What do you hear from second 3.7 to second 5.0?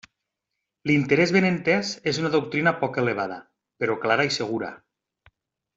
però clara i segura.